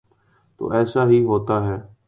تو 0.59 0.63
ایسا 0.71 1.01
ہی 1.09 1.19
ہوتا 1.23 1.57
ہے۔ 1.67 1.77